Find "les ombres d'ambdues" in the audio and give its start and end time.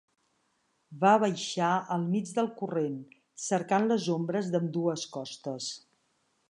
3.93-5.07